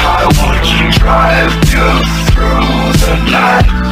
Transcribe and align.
I 0.00 0.24
want 0.38 0.62
to 0.64 0.78
drive 0.98 1.52
you 1.72 1.88
through 2.32 2.70
the 3.04 3.14
night 3.30 3.87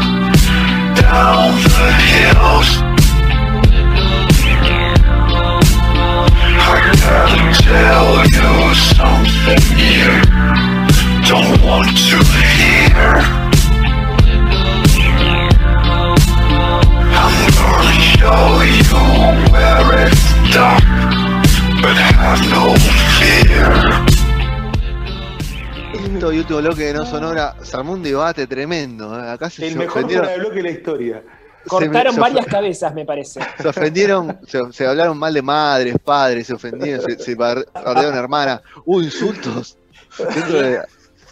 Último 26.56 26.68
bloque 26.74 26.84
de 26.84 26.92
No 26.94 27.06
Sonora 27.06 27.56
se 27.62 27.76
armó 27.76 27.92
un 27.92 28.02
debate 28.02 28.46
tremendo. 28.46 29.18
¿eh? 29.18 29.30
Acá 29.30 29.50
se 29.50 29.66
El 29.66 29.76
mejor 29.76 30.02
ofendieron- 30.02 30.24
fuera 30.24 30.32
de 30.32 30.38
bloque 30.38 30.56
de 30.56 30.62
la 30.62 30.70
historia. 30.70 31.22
Cortaron 31.66 32.14
se- 32.14 32.20
varias 32.20 32.46
cabezas, 32.46 32.94
me 32.94 33.04
parece. 33.04 33.40
Se 33.60 33.68
ofendieron, 33.68 34.38
se, 34.46 34.60
se 34.72 34.86
hablaron 34.86 35.18
mal 35.18 35.34
de 35.34 35.42
madres, 35.42 35.96
padres, 36.04 36.46
se 36.46 36.54
ofendieron, 36.54 37.04
se, 37.04 37.18
se 37.18 37.34
bardearon 37.34 38.14
hermanas, 38.14 38.60
hubo 38.84 39.02
insultos. 39.02 39.76
Dentro 40.16 40.62
de- 40.62 40.80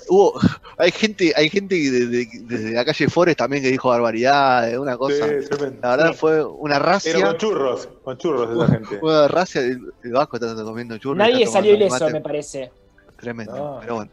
hubo, 0.08 0.34
hay 0.76 0.90
gente, 0.90 1.32
hay 1.36 1.48
gente 1.48 1.80
que 1.80 1.88
desde, 1.90 2.28
desde 2.42 2.70
la 2.72 2.84
calle 2.84 3.08
Forest 3.08 3.38
también 3.38 3.62
que 3.62 3.70
dijo 3.70 3.88
barbaridades, 3.90 4.76
una 4.76 4.96
cosa. 4.96 5.24
Sí, 5.24 5.46
tremendo. 5.48 5.78
La 5.82 5.90
verdad 5.96 6.10
Sí. 6.12 6.18
fue 6.18 6.44
una 6.44 6.74
Pero 6.80 6.84
racia. 6.86 7.24
con 7.26 7.36
churros, 7.38 7.88
con 8.02 8.18
churros 8.18 8.50
esa 8.56 8.72
gente. 8.74 8.98
Fue 8.98 9.10
una 9.12 9.28
racia, 9.28 9.60
el, 9.60 9.92
el 10.02 10.12
Vasco 10.12 10.36
está 10.36 10.52
comiendo 10.64 10.98
churros. 10.98 11.16
Nadie 11.18 11.46
salió 11.46 11.74
ileso, 11.74 11.94
mate. 12.00 12.12
me 12.12 12.20
parece. 12.20 12.72
Tremendo, 13.20 13.56
No. 13.56 13.78
pero 13.80 13.94
bueno. 13.94 14.10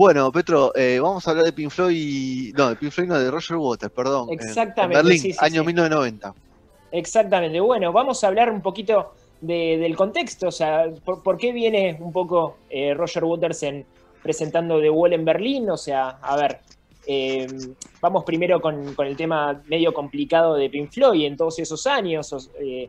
Bueno, 0.00 0.32
Petro, 0.32 0.72
eh, 0.76 0.98
vamos 0.98 1.28
a 1.28 1.30
hablar 1.32 1.44
de 1.44 1.52
Pink 1.52 1.68
Floyd. 1.70 1.94
y- 1.94 2.52
No, 2.56 2.70
de 2.70 2.76
Pink 2.76 2.90
Floyd, 2.90 3.08
no, 3.08 3.18
de 3.18 3.30
Roger 3.30 3.58
Waters, 3.58 3.92
perdón. 3.92 4.28
en- 4.30 4.40
Exactamente, 4.40 4.98
En 4.98 5.04
Berlín, 5.04 5.20
sí, 5.20 5.32
sí, 5.34 5.38
año 5.42 5.60
sí. 5.60 5.66
1990. 5.66 6.34
Exactamente. 6.90 7.60
Bueno, 7.60 7.92
vamos 7.92 8.24
a 8.24 8.28
hablar 8.28 8.50
un 8.50 8.62
poquito 8.62 9.12
de- 9.42 9.76
del 9.76 9.94
contexto, 9.96 10.48
o 10.48 10.50
sea, 10.52 10.86
por, 11.04 11.22
por 11.22 11.36
qué 11.36 11.52
viene 11.52 11.98
un 12.00 12.14
poco 12.14 12.56
eh, 12.70 12.94
Roger 12.94 13.24
Waters 13.24 13.62
en, 13.64 13.84
presentando 14.22 14.80
The 14.80 14.88
Wall 14.88 15.12
en 15.12 15.24
Berlín. 15.26 15.68
O 15.68 15.76
sea, 15.76 16.08
a 16.22 16.34
ver, 16.34 16.60
eh, 17.06 17.46
vamos 18.00 18.24
primero 18.24 18.58
con, 18.58 18.94
con 18.94 19.06
el 19.06 19.18
tema 19.18 19.60
medio 19.66 19.92
complicado 19.92 20.54
de 20.54 20.70
Pink 20.70 20.90
Floyd 20.92 21.26
en 21.26 21.36
todos 21.36 21.58
esos 21.58 21.86
años, 21.86 22.50
eh, 22.58 22.88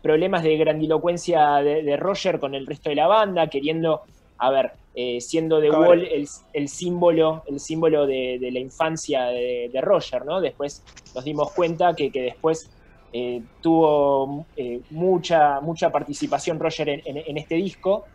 problemas 0.00 0.44
de 0.44 0.56
grandilocuencia 0.58 1.56
de, 1.56 1.82
de 1.82 1.96
Roger 1.96 2.38
con 2.38 2.54
el 2.54 2.68
resto 2.68 2.88
de 2.88 2.94
la 2.94 3.08
banda, 3.08 3.48
queriendo, 3.48 4.02
a 4.42 4.50
ver, 4.50 4.72
eh, 4.94 5.20
siendo 5.20 5.60
The. 5.60 5.70
Wall 5.70 6.04
el, 6.06 6.26
el 6.52 6.68
símbolo, 6.68 7.42
el 7.46 7.58
símbolo 7.60 8.06
de, 8.06 8.38
de 8.40 8.50
la 8.50 8.58
infancia 8.60 9.24
de, 9.26 9.70
de 9.72 9.80
Roger, 9.80 10.24
¿no? 10.24 10.40
Después 10.40 10.82
nos 11.14 11.24
dimos 11.24 11.52
cuenta 11.54 11.94
que, 11.94 12.10
que 12.10 12.20
después 12.22 12.70
eh, 13.12 13.42
tuvo 13.60 14.48
eh, 14.56 14.80
mucha, 14.90 15.60
mucha 15.60 15.90
participación 15.90 16.58
Roger 16.58 16.88
en, 16.88 17.00
en- 17.04 17.18
en 17.26 17.36
este 17.38 17.54
disco. 17.56 18.06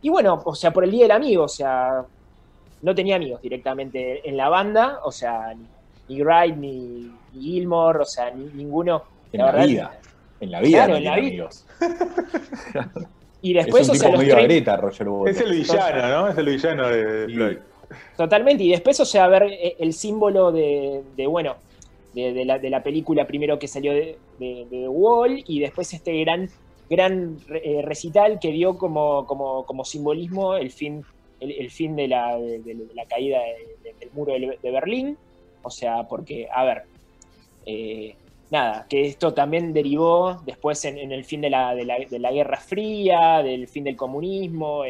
Y 0.00 0.08
bueno, 0.08 0.42
o 0.44 0.54
sea, 0.54 0.72
por 0.72 0.84
el 0.84 0.90
Día 0.90 1.02
del 1.04 1.10
Amigo, 1.12 1.44
o 1.44 1.48
sea, 1.48 2.04
no 2.82 2.94
tenía 2.94 3.16
amigos 3.16 3.40
directamente 3.40 4.26
en 4.28 4.36
la 4.36 4.48
banda, 4.48 4.98
o 5.04 5.10
sea, 5.12 5.54
ni, 5.54 5.68
ni 6.08 6.22
Wright, 6.22 6.56
ni, 6.56 7.18
ni 7.32 7.40
Gilmore, 7.40 8.00
o 8.00 8.04
sea, 8.04 8.30
ni- 8.30 8.50
ninguno. 8.50 9.02
En 9.32 9.40
la 9.40 9.46
la, 9.46 9.52
verdad, 9.52 9.66
vida. 9.68 10.00
En 10.40 10.50
la 10.50 10.60
vida. 10.60 10.78
Claro, 10.78 10.92
no 10.92 10.98
en 10.98 11.04
la 11.04 11.16
vida. 11.16 11.28
amigos. 11.28 11.66
Y 13.50 13.52
después, 13.54 13.82
es 13.82 13.88
un 13.90 13.96
o 13.96 13.98
sea, 13.98 14.08
tipo 14.08 14.12
los 14.16 14.20
medio 14.22 14.34
30 14.34 14.72
areta, 14.72 14.76
Roger 14.76 15.08
Waters. 15.08 15.36
Es 15.36 15.42
el 15.46 15.52
villano, 15.52 16.08
¿no? 16.08 16.28
Es 16.28 16.38
el 16.38 16.46
villano 16.46 16.88
de. 16.88 17.24
Floyd. 17.34 17.56
Totalmente, 18.16 18.64
y 18.64 18.70
después, 18.70 18.98
o 19.00 19.04
sea, 19.04 19.28
ver 19.28 19.44
eh, 19.44 19.76
el 19.78 19.92
símbolo 19.92 20.50
de, 20.50 21.02
de, 21.16 21.26
bueno, 21.26 21.54
de, 22.14 22.32
de 22.32 22.44
la, 22.44 22.58
de 22.58 22.70
la 22.70 22.82
película 22.82 23.26
primero 23.26 23.58
que 23.58 23.68
salió 23.68 23.92
de, 23.92 24.18
de- 24.40 24.66
de 24.70 24.80
The 24.80 24.88
Wall 24.88 25.44
y 25.46 25.60
después 25.60 25.92
este 25.92 26.18
gran, 26.20 26.48
gran 26.90 27.36
eh, 27.62 27.82
recital 27.84 28.38
que 28.40 28.50
dio 28.50 28.76
como, 28.76 29.24
como, 29.26 29.64
como 29.66 29.84
simbolismo 29.84 30.56
el 30.56 30.70
fin, 30.72 31.04
el, 31.40 31.52
el 31.52 31.70
fin 31.70 31.94
de 31.94 32.08
la, 32.08 32.36
de, 32.38 32.58
de 32.58 32.76
la 32.94 33.04
caída 33.06 33.38
de- 33.40 33.90
de- 33.90 33.94
del 34.00 34.10
muro 34.12 34.32
de, 34.32 34.58
de 34.60 34.70
Berlín. 34.72 35.16
O 35.62 35.70
sea, 35.70 36.02
porque, 36.08 36.48
a 36.52 36.64
ver, 36.64 36.82
eh, 37.66 38.14
nada, 38.50 38.86
que 38.88 39.06
esto 39.06 39.34
también 39.34 39.72
derivó 39.72 40.42
después 40.44 40.84
en, 40.84 41.12
el 41.12 41.24
fin 41.24 41.40
de 41.40 41.50
la, 41.50 41.74
de, 41.74 41.84
la, 41.84 41.98
de 41.98 42.18
la 42.18 42.32
Guerra 42.32 42.58
Fría, 42.58 43.42
del 43.42 43.68
fin 43.68 43.84
del 43.84 43.96
comunismo, 43.96 44.82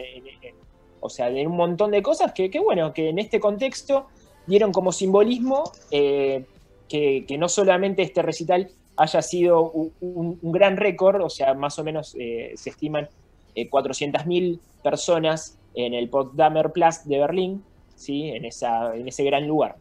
o 1.00 1.08
sea, 1.08 1.30
de 1.30 1.46
un 1.46 1.56
montón 1.56 1.90
de 1.90 2.02
cosas 2.02 2.32
que, 2.32 2.50
bueno, 2.60 2.92
que 2.92 3.08
en 3.08 3.18
este 3.18 3.40
contexto 3.40 4.06
dieron 4.46 4.72
como 4.72 4.92
simbolismo 4.92 5.64
eh, 5.90 6.44
que, 6.88 7.24
que 7.26 7.38
no 7.38 7.48
solamente 7.48 8.02
este 8.02 8.22
recital 8.22 8.70
haya 8.96 9.22
sido 9.22 9.70
un 9.70 10.38
gran 10.42 10.76
récord, 10.76 11.22
o 11.22 11.28
sea, 11.28 11.54
más 11.54 11.78
o 11.78 11.84
menos 11.84 12.16
eh, 12.18 12.52
se 12.56 12.70
estiman 12.70 13.08
eh, 13.56 13.70
400.000 13.70 14.60
personas 14.82 15.58
en 15.74 15.94
el 15.94 16.10
Potsdamer 16.10 16.72
Platz 16.72 17.04
de 17.06 17.18
Berlín, 17.18 17.64
¿sí? 17.94 18.28
en, 18.28 18.44
esa, 18.44 18.94
en 18.94 19.08
ese 19.08 19.24
gran 19.24 19.46
lugar. 19.46 19.76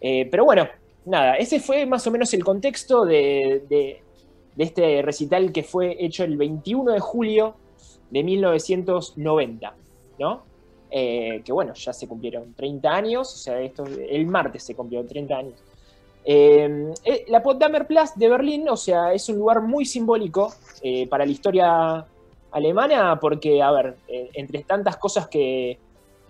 Eh, 0.00 0.26
pero 0.28 0.44
bueno, 0.44 0.68
nada, 1.06 1.36
ese 1.36 1.60
fue 1.60 1.86
más 1.86 2.06
o 2.06 2.10
menos 2.10 2.32
el 2.34 2.44
contexto 2.44 3.04
de, 3.04 4.02
este 4.58 5.02
recital 5.02 5.52
que 5.52 5.62
fue 5.62 5.96
hecho 6.04 6.24
el 6.24 6.36
21 6.36 6.92
de 6.92 7.00
julio 7.00 7.54
de 8.10 8.22
1990, 8.22 9.74
¿no? 10.18 10.42
Eh, 10.90 11.42
que 11.44 11.52
bueno, 11.52 11.74
ya 11.74 11.92
se 11.92 12.06
cumplieron 12.06 12.54
30 12.54 12.90
años, 12.90 13.32
o 13.32 13.36
sea, 13.36 13.60
esto, 13.60 13.84
el 13.84 14.26
martes 14.26 14.62
se 14.62 14.74
cumplieron 14.74 15.06
30 15.06 15.36
años. 15.36 15.54
Eh, 16.24 16.92
eh, 17.04 17.24
la 17.28 17.42
Potsdamer 17.42 17.86
Platz 17.86 18.14
de 18.16 18.28
Berlín, 18.28 18.68
o 18.68 18.76
sea, 18.76 19.12
es 19.12 19.28
un 19.28 19.38
lugar 19.38 19.62
muy 19.62 19.84
simbólico 19.84 20.52
para 21.10 21.24
la 21.24 21.32
historia 21.32 22.06
alemana, 22.52 23.18
porque, 23.20 23.60
a 23.60 23.70
ver, 23.72 23.96
entre 24.08 24.62
tantas 24.62 24.96
cosas 24.96 25.28
que, 25.28 25.78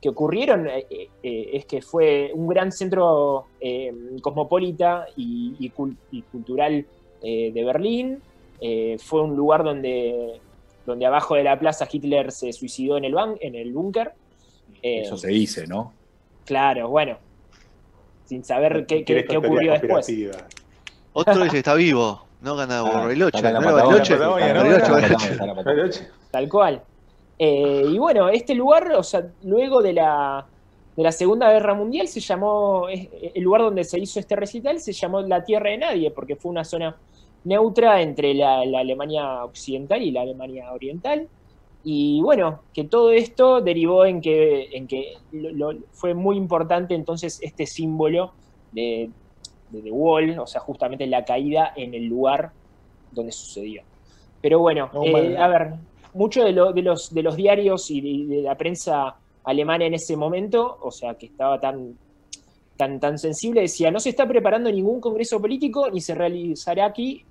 que 0.06 0.10
ocurrieron, 0.10 0.68
eh, 0.68 0.86
eh, 1.22 1.50
es 1.54 1.66
que 1.66 1.82
fue 1.82 2.30
un 2.32 2.46
gran 2.46 2.70
centro 2.70 3.46
eh, 3.60 3.92
cosmopolita 4.22 5.06
y, 5.16 5.56
y 5.58 5.70
cul- 5.72 5.96
y 6.12 6.22
cultural 6.22 6.86
eh, 7.22 7.50
de 7.52 7.64
Berlín. 7.64 8.22
Eh, 8.60 8.96
fue 9.02 9.22
un 9.22 9.34
lugar 9.34 9.64
donde, 9.64 10.40
donde 10.86 11.06
abajo 11.06 11.34
de 11.34 11.42
la 11.42 11.58
plaza 11.58 11.88
Hitler 11.90 12.30
se 12.30 12.52
suicidó 12.52 12.96
en 12.98 13.04
el, 13.04 13.14
ban- 13.14 13.36
en 13.40 13.56
el 13.56 13.72
búnker. 13.72 14.12
Eh, 14.80 15.00
Eso 15.02 15.16
se 15.16 15.28
dice, 15.28 15.66
¿no? 15.66 15.92
Claro, 16.44 16.88
bueno. 16.88 17.18
Sin 18.26 18.44
saber 18.44 18.86
qué, 18.86 19.04
qué- 19.04 19.24
ocurrió 19.38 19.72
después. 19.88 20.06
Otro 21.14 21.42
dice 21.44 21.58
está 21.58 21.74
vivo, 21.74 22.26
no 22.42 22.54
gana 22.54 22.80
Ah, 23.58 23.72
Patagonia. 23.72 23.98
Bariloche. 24.54 26.06
Tal 26.30 26.48
cual. 26.48 26.82
Eh, 27.38 27.82
y 27.90 27.98
bueno, 27.98 28.28
este 28.28 28.54
lugar, 28.54 28.90
o 28.92 29.02
sea, 29.02 29.26
luego 29.42 29.82
de 29.82 29.92
la, 29.92 30.46
de 30.96 31.02
la 31.02 31.12
Segunda 31.12 31.52
Guerra 31.52 31.74
Mundial 31.74 32.08
se 32.08 32.20
llamó, 32.20 32.88
es- 32.88 33.08
el 33.34 33.42
lugar 33.42 33.62
donde 33.62 33.84
se 33.84 33.98
hizo 33.98 34.18
este 34.20 34.36
recital 34.36 34.80
se 34.80 34.92
llamó 34.92 35.20
la 35.20 35.44
Tierra 35.44 35.70
de 35.70 35.78
Nadie, 35.78 36.10
porque 36.10 36.36
fue 36.36 36.50
una 36.50 36.64
zona 36.64 36.96
neutra 37.44 38.00
entre 38.00 38.34
la, 38.34 38.64
la 38.64 38.80
Alemania 38.80 39.44
occidental 39.44 40.02
y 40.02 40.10
la 40.10 40.22
Alemania 40.22 40.72
oriental. 40.72 41.28
Y 41.84 42.20
bueno, 42.22 42.62
que 42.72 42.84
todo 42.84 43.12
esto 43.12 43.60
derivó 43.60 44.04
en 44.06 44.20
que, 44.20 44.68
en 44.72 44.88
que 44.88 45.12
lo- 45.32 45.72
lo- 45.72 45.78
fue 45.92 46.14
muy 46.14 46.36
importante 46.36 46.94
entonces 46.94 47.38
este 47.42 47.66
símbolo 47.66 48.32
de, 48.72 49.10
de 49.68 49.82
The 49.82 49.92
Wall, 49.92 50.38
o 50.38 50.46
sea, 50.46 50.60
justamente 50.62 51.06
la 51.06 51.24
caída 51.24 51.72
en 51.76 51.94
el 51.94 52.06
lugar 52.06 52.50
donde 53.12 53.30
sucedió. 53.30 53.82
Pero 54.40 54.58
bueno, 54.58 54.90
No, 54.92 55.04
eh, 55.04 55.36
a 55.38 55.48
ver, 55.48 55.74
muchos 56.16 56.44
de, 56.44 56.52
lo- 56.52 56.72
de 56.72 56.82
los, 56.82 57.12
de 57.14 57.22
los 57.22 57.36
diarios 57.36 57.90
y 57.90 58.24
de, 58.26 58.42
la 58.42 58.56
prensa 58.56 59.16
alemana 59.44 59.86
en 59.86 59.94
ese 59.94 60.16
momento, 60.16 60.78
o 60.82 60.90
sea, 60.90 61.14
que 61.14 61.26
estaba 61.26 61.60
tan, 61.60 61.96
tan, 62.76 63.00
tan 63.00 63.18
sensible, 63.18 63.62
decía, 63.62 63.90
no 63.90 64.00
se 64.00 64.10
está 64.10 64.26
preparando 64.28 64.70
ningún 64.70 65.00
congreso 65.00 65.40
político 65.40 65.90
ni 65.90 66.00
se 66.00 66.14
realizará 66.14 66.86
aquí 66.86 67.24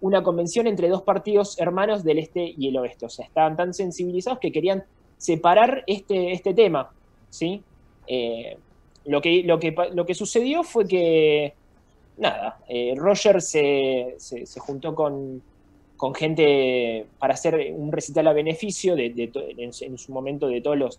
una 0.00 0.22
convención 0.22 0.66
entre 0.66 0.88
dos 0.88 1.02
partidos 1.02 1.58
hermanos 1.58 2.04
del 2.04 2.18
este 2.18 2.54
y 2.56 2.68
el 2.68 2.76
oeste. 2.78 3.06
O 3.06 3.08
sea, 3.10 3.26
estaban 3.26 3.56
tan 3.56 3.72
sensibilizados 3.74 4.38
que 4.40 4.52
querían 4.52 4.84
separar 5.18 5.84
este, 5.86 6.32
este 6.32 6.54
tema, 6.54 6.90
¿sí? 7.28 7.62
Eh, 8.06 8.56
lo, 9.06 9.20
que, 9.20 9.42
lo, 9.44 9.58
que, 9.58 9.74
lo 9.94 10.04
que 10.06 10.14
sucedió 10.14 10.62
fue 10.64 10.86
que, 10.86 11.54
nada, 12.18 12.58
eh, 12.68 12.94
Roger 12.96 13.40
se- 13.40 14.14
se 14.18 14.60
juntó 14.60 14.94
con, 14.94 15.42
con 16.00 16.14
gente 16.14 17.04
para 17.18 17.34
hacer 17.34 17.74
un 17.76 17.92
recital 17.92 18.26
a 18.28 18.32
beneficio 18.32 18.96
de, 18.96 19.10
de 19.10 19.30
en, 19.58 19.70
en 19.82 19.98
su 19.98 20.12
momento 20.12 20.48
de 20.48 20.62
todos 20.62 20.78
los, 20.78 20.98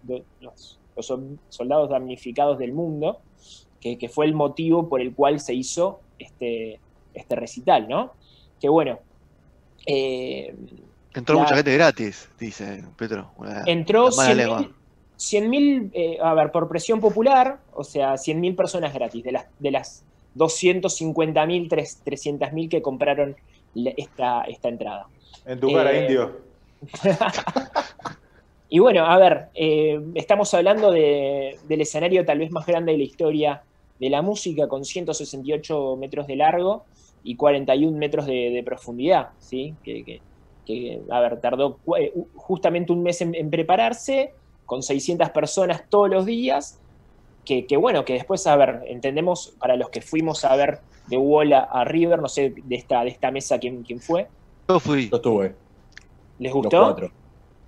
soldados 1.50 1.90
damnificados 1.90 2.60
del 2.60 2.72
mundo, 2.72 3.20
que, 3.80 3.98
que 3.98 4.10
fue 4.10 4.28
el 4.28 4.36
motivo 4.36 4.88
por 4.88 5.02
el 5.02 5.16
cual 5.16 5.40
se 5.40 5.56
hizo 5.56 6.02
este, 6.20 6.80
este 7.16 7.36
recital, 7.36 7.88
¿no? 7.88 8.12
Que 8.60 8.70
bueno, 8.70 9.00
eh, 9.88 10.54
Entró 11.16 11.34
La- 11.36 11.42
mucha 11.42 11.56
gente 11.56 11.74
gratis, 11.74 12.30
dice 12.40 12.84
Petro. 12.96 13.32
Una- 13.38 13.64
entró 13.66 14.12
la 14.12 14.16
mala 14.16 14.34
100.000, 14.34 14.36
lengua. 14.38 14.72
100.000, 15.18 15.90
eh, 15.94 16.18
a 16.22 16.34
ver, 16.36 16.52
por 16.52 16.70
presión 16.70 17.00
popular, 17.02 17.60
o 17.74 17.84
sea, 17.84 18.14
100.000 18.18 18.56
personas 18.56 18.94
gratis, 18.94 19.24
de 19.24 19.32
las, 19.32 19.48
de 19.58 19.72
las 19.72 20.04
250.000, 20.36 21.68
tres- 21.70 22.04
300.000 22.06 22.70
que 22.70 22.84
compraron 22.84 23.36
esta, 23.74 24.42
esta 24.44 24.70
entrada. 24.70 25.08
En 25.46 25.60
tu 25.60 25.72
cara, 25.74 25.92
Eh, 25.92 26.02
indio. 26.04 26.42
Y 28.74 28.80
bueno, 28.80 29.06
a 29.06 29.18
ver, 29.18 29.50
eh, 29.54 30.00
estamos 30.16 30.54
hablando 30.54 30.92
de- 30.92 31.58
del 31.66 31.82
escenario 31.82 32.24
tal 32.24 32.40
vez 32.40 32.52
más 32.52 32.66
grande 32.66 32.94
de 32.94 33.00
la 33.00 33.04
historia 33.04 33.64
de 34.00 34.10
la 34.10 34.22
música, 34.22 34.70
con 34.70 34.86
168 34.86 35.98
metros 35.98 36.26
de 36.26 36.38
largo 36.38 36.86
y 37.22 37.36
41 37.36 37.98
metros 37.98 38.26
de, 38.26 38.50
de 38.50 38.64
profundidad, 38.64 39.28
¿sí? 39.38 39.76
Que, 39.84 40.06
que- 40.06 40.24
que, 40.66 41.02
a 41.10 41.20
ver, 41.20 41.42
tardó 41.42 41.82
eh, 42.00 42.14
justamente 42.34 42.94
un 42.94 43.04
mes 43.04 43.20
en, 43.22 43.36
en 43.36 43.50
prepararse, 43.50 44.36
con 44.64 44.82
600 44.82 45.32
personas 45.32 45.84
todos 45.90 46.10
los 46.10 46.26
días, 46.26 46.81
que, 47.52 47.66
que 47.68 47.76
bueno, 47.76 48.06
que 48.06 48.14
después, 48.14 48.48
a 48.48 48.56
ver, 48.56 48.82
entendemos, 48.88 49.54
para 49.60 49.76
los 49.76 49.90
que 49.90 50.00
fuimos 50.02 50.46
a 50.46 50.56
ver 50.56 50.80
de 51.08 51.18
Wall 51.18 51.52
a, 51.52 51.60
a 51.64 51.84
River, 51.84 52.22
no 52.22 52.30
sé, 52.30 52.54
de 52.56 52.76
esta, 52.78 53.04
de 53.04 53.10
esta 53.10 53.30
mesa 53.30 53.60
quién, 53.60 53.84
quién 53.84 54.00
fue, 54.00 54.28
Yo 54.70 54.80
fui. 54.80 55.10
Yo 55.10 55.18
estuve. 55.18 55.54
¿les 56.40 56.54
Los 56.54 56.64
gustó? 56.64 56.82
cuatro. 56.84 57.12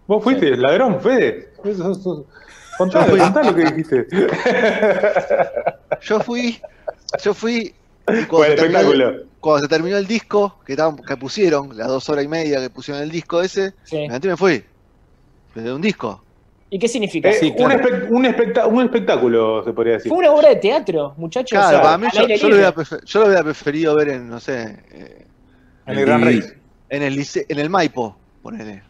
¿Vos 0.08 0.24
fuiste 0.24 0.56
ladrón, 0.56 1.02
Fede? 1.02 1.50
Contá, 2.78 3.06
contá 3.10 3.44
lo 3.44 3.54
que 3.56 3.64
dijiste. 3.66 4.08
Yo 6.02 6.20
fui. 6.22 6.62
Yo 7.22 7.34
fui. 7.34 7.76
Cuando, 8.06 8.44
se 8.46 8.56
terminó, 8.56 8.80
espectáculo. 8.80 9.26
cuando 9.42 9.60
se 9.64 9.68
terminó 9.68 9.98
el 9.98 10.08
disco, 10.08 10.60
que, 10.66 10.74
estaban- 10.74 10.96
que 10.98 11.18
pusieron, 11.18 11.78
las 11.78 11.88
dos 11.90 12.08
horas 12.10 12.24
y 12.24 12.28
media 12.30 12.60
que 12.62 12.70
pusieron 12.70 13.04
el 13.04 13.12
disco 13.12 13.42
ese, 13.42 13.74
Sí. 13.84 14.08
me 14.08 14.38
fui. 14.38 14.64
Desde 15.56 15.74
un 15.74 15.82
disco. 15.82 16.23
¿Y 16.74 16.80
qué 16.80 16.88
significa? 16.88 17.30
Eh, 17.30 17.34
Sí, 17.40 17.54
un, 18.10 18.26
espectáculo, 18.26 19.64
se 19.64 19.74
podría 19.74 19.94
decir. 19.94 20.10
Fue 20.10 20.18
una 20.18 20.32
obra 20.32 20.50
de 20.50 20.56
teatro, 20.56 21.14
muchachos. 21.18 21.52
Claro, 21.52 21.68
o 21.68 21.72
sea, 21.72 21.82
para 21.84 21.98
mí 22.00 22.08
yo, 22.12 22.50
lo 22.50 22.56
hubiera 22.56 22.74
prefer- 22.74 23.04
yo 23.06 23.20
lo 23.20 23.26
hubiera 23.28 23.44
preferido 23.44 23.96
ver 23.96 24.10
en, 24.10 24.28
no 24.28 24.40
sé, 24.40 24.80
eh, 24.92 25.26
En 25.86 25.98
el 26.00 26.04
Gran. 26.06 26.24
Rex. 26.24 26.56
en 26.90 27.04
el 27.04 27.16
lice- 27.16 27.46
en 27.48 27.60
el 27.60 27.70
Maipo, 27.70 28.18
ponele. 28.42 28.82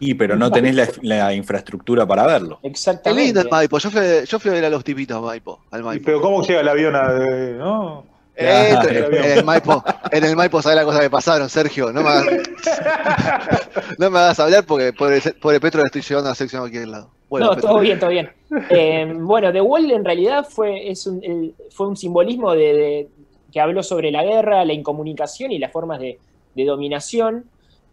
Y 0.00 0.12
pero 0.12 0.36
no 0.36 0.50
tenés 0.52 0.74
la, 0.74 0.86
la 1.00 1.32
infraestructura 1.32 2.04
para 2.06 2.26
verlo. 2.26 2.58
Exactamente. 2.62 3.24
lindo 3.24 3.40
el 3.40 3.48
Maipo. 3.48 3.78
Yo 3.78 3.90
fui, 3.90 4.00
yo 4.26 4.38
fui 4.38 4.50
a 4.50 4.54
ver 4.54 4.64
a 4.66 4.68
los 4.68 4.84
tipitos 4.84 5.22
Maipo, 5.22 5.60
al 5.70 5.82
Maipo. 5.82 6.04
Pero 6.04 6.20
¿cómo 6.20 6.42
llega 6.46 6.60
el 6.60 6.68
avión 6.68 6.94
a.? 6.94 7.08
eh, 7.26 7.54
no? 7.56 8.04
Eh, 8.36 8.74
en 9.22 9.38
el 9.38 9.44
Maipo, 9.44 9.82
en 10.10 10.24
el 10.24 10.34
Maipo 10.36 10.62
sabés 10.62 10.76
la 10.76 10.84
cosa 10.84 11.00
que 11.00 11.10
pasaron, 11.10 11.48
Sergio. 11.50 11.92
No 11.92 12.02
me 12.02 12.08
hagas, 12.08 12.26
no 13.98 14.10
me 14.10 14.18
hagas 14.18 14.40
hablar 14.40 14.64
porque 14.66 14.92
pobre, 14.92 15.20
pobre 15.40 15.60
Petro 15.60 15.80
le 15.80 15.86
estoy 15.86 16.02
llevando 16.02 16.28
a 16.28 16.32
la 16.32 16.34
sección 16.34 16.60
a 16.60 16.62
cualquier 16.62 16.88
lado. 16.88 17.10
Bueno, 17.28 17.46
no, 17.46 17.52
Petro. 17.54 17.68
todo 17.70 17.80
bien, 17.80 17.98
todo 18.00 18.10
bien. 18.10 18.30
Eh, 18.70 19.12
bueno, 19.18 19.52
The 19.52 19.60
Wall 19.60 19.90
en 19.90 20.04
realidad 20.04 20.46
fue, 20.48 20.90
es 20.90 21.06
un, 21.06 21.22
el- 21.22 21.54
fue 21.70 21.86
un 21.88 21.96
simbolismo 21.96 22.52
de, 22.54 22.72
de- 22.74 23.08
que 23.52 23.60
habló 23.60 23.82
sobre 23.82 24.10
la 24.10 24.22
guerra, 24.24 24.64
la 24.64 24.72
incomunicación 24.72 25.52
y 25.52 25.58
las 25.58 25.72
formas 25.72 25.98
de, 26.00 26.18
de 26.54 26.64
dominación, 26.64 27.44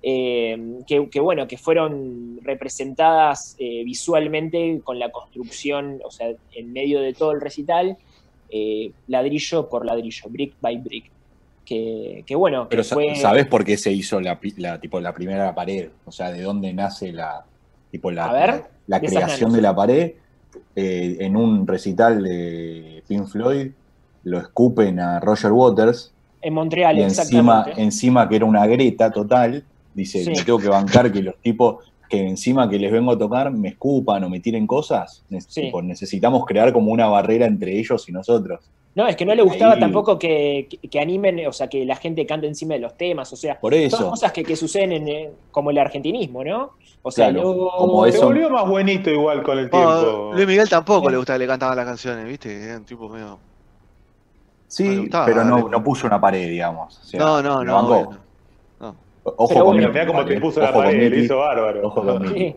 eh, 0.04 0.80
que, 0.88 1.10
que, 1.10 1.20
bueno, 1.20 1.48
que 1.48 1.58
fueron 1.58 2.40
representadas 2.44 3.56
eh, 3.60 3.84
visualmente 3.84 4.80
con 4.84 5.00
la 5.00 5.12
construcción, 5.12 6.00
o 6.06 6.12
sea, 6.12 6.30
en 6.54 6.74
medio 6.74 7.02
de 7.02 7.14
todo 7.14 7.32
el 7.32 7.42
recital, 7.42 7.98
eh, 8.50 8.92
ladrillo 9.08 9.68
por 9.68 9.86
ladrillo, 9.86 10.30
brick 10.30 10.54
by 10.62 10.78
brick. 10.78 11.12
Que, 11.68 12.24
que 12.26 12.34
bueno, 12.34 12.64
que 12.70 12.78
Pero 12.78 12.84
fue... 12.86 13.16
¿sabés 13.18 13.46
por 13.46 13.66
qué 13.66 13.76
se 13.76 13.92
hizo 13.92 14.22
la, 14.22 14.40
la, 14.56 14.80
tipo, 14.80 15.02
la 15.02 15.14
primera 15.14 15.54
pared? 15.54 15.90
O 16.06 16.14
sea, 16.14 16.32
¿de 16.32 16.42
dónde 16.42 16.72
nace 16.74 17.12
la, 17.12 17.44
tipo, 17.92 18.10
la, 18.10 18.32
ver, 18.32 18.64
la 18.88 19.02
creación 19.02 19.52
de 19.52 19.62
la 19.62 19.76
pared? 19.76 20.14
Eh, 20.78 21.18
en 21.20 21.36
un 21.36 21.68
recital 21.68 22.24
de 22.24 23.04
Pink 23.06 23.28
Floyd 23.28 23.72
lo 24.24 24.38
escupen 24.40 25.00
a 25.02 25.20
Roger 25.20 25.52
Waters 25.52 26.14
En 26.42 26.54
Montreal, 26.54 26.98
y 26.98 27.02
encima, 27.02 27.60
exactamente. 27.60 27.82
encima 27.84 28.30
que 28.30 28.36
era 28.38 28.46
una 28.46 28.66
greta 28.66 29.12
total, 29.12 29.66
dice, 29.94 30.24
Sí. 30.24 30.30
me 30.30 30.44
tengo 30.44 30.60
que 30.60 30.70
bancar 30.70 31.12
que 31.12 31.22
los 31.22 31.36
tipos 31.42 31.84
que 32.10 32.26
encima 32.26 32.70
que 32.70 32.80
les 32.80 32.90
vengo 32.94 33.12
a 33.12 33.18
tocar 33.18 33.52
me 33.52 33.68
escupan 33.68 34.24
o 34.24 34.30
me 34.30 34.40
tiren 34.40 34.66
cosas, 34.66 35.26
Ne- 35.30 35.42
Sí. 35.42 35.64
tipo, 35.64 35.82
necesitamos 35.82 36.46
crear 36.46 36.72
como 36.72 36.94
una 36.94 37.08
barrera 37.08 37.46
entre 37.46 37.78
ellos 37.78 38.08
y 38.08 38.14
nosotros. 38.14 38.62
No, 38.98 39.08
es 39.08 39.16
que 39.16 39.26
no 39.28 39.36
le 39.36 39.44
gustaba 39.44 39.74
Ahí- 39.76 39.80
tampoco 39.80 40.18
que, 40.18 40.68
que- 40.70 40.90
que 40.90 41.00
animen, 41.00 41.46
o 41.48 41.54
sea, 41.54 41.68
que 41.68 41.86
la 41.86 41.96
gente 41.98 42.26
cante 42.26 42.48
encima 42.48 42.74
de 42.74 42.80
los 42.80 42.98
temas, 42.98 43.32
o 43.32 43.36
sea, 43.36 43.60
Por 43.60 43.72
todas 43.72 43.86
eso, 43.94 44.10
cosas 44.10 44.32
que, 44.32 44.44
que 44.44 44.56
suceden 44.56 44.92
en, 44.92 45.08
eh, 45.08 45.30
como 45.52 45.70
el 45.70 45.78
argentinismo, 45.78 46.44
¿no? 46.44 46.72
O 47.04 47.12
sea, 47.12 47.30
Claro, 47.30 47.44
luego- 47.54 47.72
como 47.78 48.06
Se 48.12 48.26
volvió 48.26 48.50
más 48.50 48.68
buenito 48.68 49.12
igual 49.12 49.44
con 49.44 49.60
el 49.60 49.70
tiempo. 49.70 49.88
No, 49.88 50.34
Luis 50.34 50.48
Miguel 50.48 50.68
tampoco 50.68 51.12
le 51.12 51.18
gustaba 51.18 51.38
que 51.38 51.44
le 51.44 51.48
cantaban 51.48 51.78
las 51.78 51.86
canciones, 51.86 52.26
¿viste? 52.28 52.60
Era 52.64 52.78
un 52.78 52.86
tipo 52.86 53.08
medio. 53.08 53.26
no 53.28 53.40
sí, 54.68 54.98
gustaba, 54.98 55.26
pero 55.28 55.44
no, 55.46 55.70
no 55.70 55.84
puso 55.84 56.08
una 56.08 56.20
pared, 56.20 56.50
digamos. 56.50 56.98
O 57.00 57.04
sea, 57.04 57.20
No, 57.20 57.42
no, 57.44 57.64
no. 57.64 57.78
Ojo 59.24 59.48
Pero 59.50 59.66
con 59.66 59.74
bueno, 59.76 59.90
Mirá 59.90 60.08
cómo 60.08 60.26
te 60.26 60.40
puso 60.42 60.60
la 60.62 60.70
Ojo 60.70 60.76
con 60.78 60.86
pared, 60.86 61.12
le 61.12 61.20
hizo 61.20 61.38
bárbaro. 61.38 61.88
Ojo 61.88 62.02
con 62.04 62.22
Miki. 62.24 62.56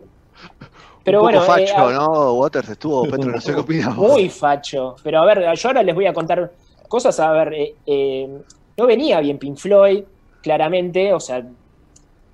Sí. 1.03 1.03
Un 1.03 1.05
Pero 1.05 1.19
poco 1.19 1.31
bueno, 1.31 1.41
facho, 1.41 1.63
eh, 1.63 1.73
a- 1.75 1.91
¿no? 1.93 2.33
Waters 2.33 2.69
estuvo, 2.69 3.03
Petro, 3.09 3.31
no 3.31 3.41
sé 3.41 3.53
qué 3.53 3.59
opinas 3.59 3.95
muy 3.95 4.29
facho. 4.29 4.95
Pero 5.03 5.19
a 5.21 5.25
ver, 5.25 5.55
yo 5.55 5.69
ahora 5.69 5.81
les 5.83 5.95
voy 5.95 6.05
a 6.05 6.13
contar 6.13 6.51
cosas, 6.87 7.19
a 7.19 7.31
ver, 7.31 7.53
eh, 7.53 7.75
eh, 7.85 8.29
no 8.77 8.85
venía 8.85 9.19
bien 9.19 9.37
Pink 9.39 9.57
Floyd, 9.57 10.03
claramente, 10.43 11.13
o 11.13 11.19
sea, 11.19 11.43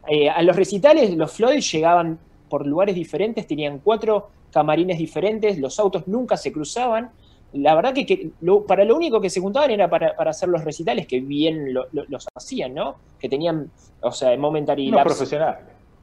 eh, 0.07 0.29
a 0.29 0.41
los 0.41 0.55
recitales 0.55 1.15
los 1.15 1.31
Floyd 1.31 1.59
llegaban 1.59 2.17
por 2.49 2.65
lugares 2.65 2.95
diferentes, 2.95 3.45
tenían 3.47 3.79
cuatro 3.79 4.29
camarines 4.51 4.97
diferentes, 4.97 5.57
los 5.59 5.79
autos 5.79 6.07
nunca 6.07 6.35
se 6.37 6.51
cruzaban. 6.51 7.11
La 7.53 7.75
verdad 7.75 7.93
que, 7.93 8.05
que 8.05 8.29
lo- 8.41 8.65
para 8.65 8.83
lo 8.85 8.95
único 8.95 9.19
que 9.21 9.29
se 9.29 9.39
juntaban 9.39 9.71
era 9.71 9.89
para, 9.89 10.15
para 10.15 10.31
hacer 10.31 10.49
los 10.49 10.63
recitales, 10.63 11.07
que 11.07 11.19
bien 11.21 11.73
lo- 11.73 11.87
lo- 11.93 12.05
los 12.09 12.25
hacían, 12.35 12.73
¿no? 12.73 12.95
Que 13.19 13.29
tenían, 13.29 13.69
o 14.01 14.11
sea, 14.11 14.35
momentary 14.37 14.87
Unos 14.89 15.03
profesionales. 15.03 15.59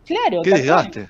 Claro, 0.07 0.43
Qué 0.43 0.51
cual. 0.51 1.09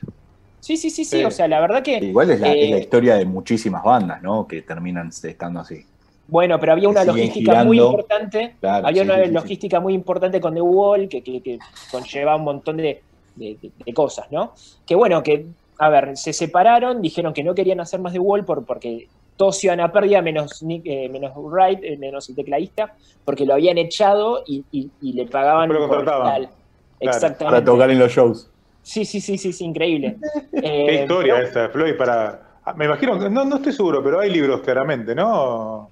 Sí, 0.64 0.78
sí, 0.78 0.88
sí, 0.88 1.04
sí, 1.04 1.18
Sí. 1.18 1.24
o 1.24 1.30
sea, 1.30 1.46
la 1.46 1.60
verdad 1.60 1.82
que... 1.82 1.98
Igual 1.98 2.30
es 2.30 2.40
la, 2.40 2.48
es 2.54 2.70
la 2.70 2.76
Eh, 2.76 2.80
historia 2.80 3.16
de 3.16 3.26
muchísimas 3.26 3.82
bandas, 3.84 4.22
¿no? 4.22 4.46
Que 4.48 4.62
terminan 4.62 5.08
estando 5.08 5.60
así. 5.60 5.84
Bueno, 6.26 6.58
pero 6.58 6.72
había 6.72 6.88
una 6.88 7.04
logística 7.04 7.62
muy 7.64 7.78
importante. 7.78 8.54
Claro, 8.60 8.86
había 8.86 9.02
sí, 9.02 9.08
una 9.08 9.16
sí, 9.16 9.20
sí, 9.24 9.28
sí. 9.28 9.34
logística 9.34 9.80
muy 9.80 9.92
importante 9.92 10.40
con 10.40 10.54
The 10.54 10.62
Wall 10.62 11.06
que, 11.10 11.22
que, 11.22 11.42
que 11.42 11.58
conlleva 11.90 12.34
un 12.36 12.44
montón 12.44 12.78
de, 12.78 13.02
de- 13.36 13.58
de- 13.60 13.72
de 13.84 13.92
cosas, 13.92 14.32
¿no? 14.32 14.54
Que 14.86 14.94
bueno, 14.94 15.22
que, 15.22 15.44
a 15.78 15.88
ver, 15.90 16.16
se 16.16 16.32
separaron, 16.32 17.02
dijeron 17.02 17.34
que 17.34 17.44
no 17.44 17.54
querían 17.54 17.80
hacer 17.80 18.00
más 18.00 18.14
The 18.14 18.20
Wall 18.20 18.46
por, 18.46 18.64
porque 18.64 19.06
todos 19.36 19.62
iban 19.64 19.80
a 19.80 19.92
pérdida, 19.92 20.22
menos, 20.22 20.62
Nick, 20.62 20.86
eh, 20.86 21.10
menos 21.10 21.32
Wright, 21.36 21.80
eh, 21.82 21.98
menos 21.98 22.26
el 22.30 22.36
tecladista, 22.36 22.94
porque 23.22 23.44
lo 23.44 23.52
habían 23.52 23.76
echado 23.76 24.44
y, 24.46 24.64
y- 24.72 24.88
y 25.02 25.12
le 25.12 25.26
pagaban 25.26 25.68
lo 25.68 25.80
por 25.80 25.88
contrataban. 25.96 26.26
recital. 26.36 26.54
Claro. 27.00 27.16
Exactamente. 27.16 27.44
Para 27.44 27.64
tocar 27.66 27.90
en 27.90 27.98
los 27.98 28.10
shows. 28.10 28.48
Sí, 28.84 29.04
sí, 29.04 29.20
sí, 29.20 29.36
sí, 29.38 29.52
sí, 29.52 29.64
increíble. 29.64 30.18
Qué 30.52 30.58
Eh, 30.98 31.02
historia 31.02 31.34
pero- 31.36 31.48
esa 31.48 31.62
de 31.62 31.68
Floyd 31.70 31.96
para. 31.96 32.40
ah, 32.64 32.72
Me 32.74 32.84
imagino 32.84 33.18
que. 33.18 33.28
No, 33.30 33.44
no 33.44 33.56
estoy 33.56 33.72
seguro, 33.72 34.04
pero 34.04 34.20
hay 34.20 34.30
libros 34.30 34.60
claramente, 34.60 35.14
¿no? 35.14 35.90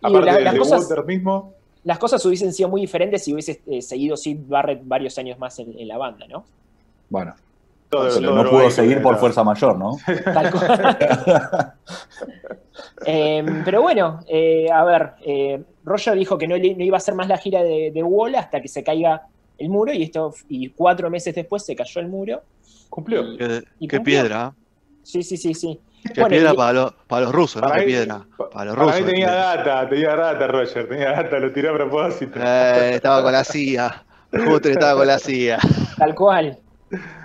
Aparte 0.00 0.24
la- 0.26 0.34
del 0.36 0.44
las 0.44 0.52
de 0.54 0.58
cosas- 0.60 0.82
Waters 0.88 1.06
mismo. 1.06 1.52
las 1.84 1.98
cosas 1.98 2.24
hubiesen 2.24 2.52
sido 2.52 2.68
muy 2.68 2.80
diferentes 2.80 3.24
si 3.24 3.32
hubiese 3.32 3.60
eh, 3.66 3.82
seguido 3.82 4.16
Sid 4.16 4.38
Barrett 4.46 4.80
varios 4.84 5.18
años 5.18 5.38
más 5.38 5.58
en, 5.58 5.76
en 5.78 5.88
la 5.88 5.98
banda, 5.98 6.26
¿no? 6.28 6.44
Bueno, 7.10 7.34
Todo, 7.90 8.20
no 8.20 8.48
pudo 8.50 8.70
seguir 8.70 9.00
por 9.02 9.16
fuerza 9.16 9.42
mayor, 9.42 9.76
¿no? 9.78 9.96
Tal 10.24 10.50
cual. 10.52 11.72
Eh, 13.06 13.44
pero 13.64 13.82
bueno, 13.82 14.20
eh, 14.28 14.68
a 14.72 14.84
ver, 14.84 15.12
eh, 15.24 15.62
Roger 15.84 16.14
dijo 16.14 16.36
que 16.36 16.46
no 16.48 16.56
iba 16.56 16.96
a 16.96 16.98
hacer 16.98 17.14
más 17.14 17.28
la 17.28 17.38
gira 17.38 17.62
de, 17.62 17.90
de 17.92 18.02
Wall 18.02 18.34
hasta 18.34 18.60
que 18.60 18.68
se 18.68 18.82
caiga 18.84 19.26
el 19.58 19.68
muro 19.68 19.92
y 19.92 20.02
esto 20.04 20.32
y 20.48 20.70
cuatro 20.70 21.10
meses 21.10 21.34
después 21.34 21.64
se 21.64 21.74
cayó 21.76 22.00
el 22.00 22.08
muro. 22.08 22.42
Cumplió. 22.88 23.32
Y- 23.32 23.36
Qué, 23.38 23.62
Y 23.80 23.88
qué 23.88 24.00
piedra. 24.00 24.54
Sí, 25.02 25.22
sí, 25.22 25.36
sí, 25.36 25.54
sí. 25.54 25.78
Qué 26.14 26.20
Bueno, 26.20 26.28
piedra 26.28 26.52
y- 26.52 26.56
para, 26.56 26.72
los, 26.72 26.92
para 27.06 27.22
los 27.26 27.32
rusos, 27.34 27.60
¿no? 27.60 27.68
Para 27.68 27.80
Qué 27.80 27.86
mí- 27.86 27.92
piedra. 27.92 28.24
pa- 28.36 28.50
Para 28.50 28.64
los 28.66 28.74
Para 28.76 28.86
rusos. 28.86 29.00
mí 29.00 29.06
tenía 29.10 29.26
qué 29.26 29.32
data, 29.32 29.88
tenía 29.88 30.16
data, 30.16 30.46
Roger, 30.46 30.88
tenía 30.88 31.10
data, 31.12 31.38
lo 31.38 31.52
tiré 31.52 31.68
a 31.68 31.72
propósito. 31.74 32.38
Eh, 32.40 32.90
estaba 32.94 33.22
con 33.22 33.32
la 33.32 33.44
CIA. 33.44 34.04
Justo 34.32 34.68
estaba 34.68 34.98
con 34.98 35.06
la 35.06 35.18
CIA. 35.18 35.58
Tal 35.96 36.14
cual. 36.14 36.58